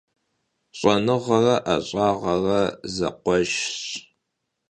[0.77, 2.61] Ş'enığere 'eş'ağere
[2.95, 3.79] zekhueşşş.